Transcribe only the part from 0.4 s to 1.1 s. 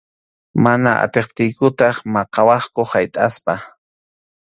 Mana